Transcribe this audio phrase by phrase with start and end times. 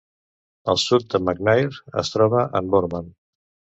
[0.73, 3.17] Al sud de McNair es troba en Borman.